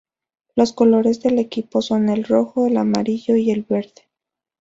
Los 0.55 0.73
colores 0.73 1.21
del 1.21 1.37
equipo 1.37 1.83
son 1.83 2.09
el 2.09 2.23
rojo, 2.23 2.65
el 2.65 2.77
amarillo 2.77 3.35
y 3.35 3.51
el 3.51 3.61
verde. 3.61 4.01